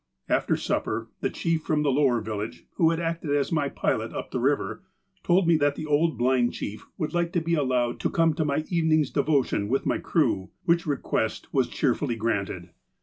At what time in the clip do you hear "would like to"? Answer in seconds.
6.97-7.39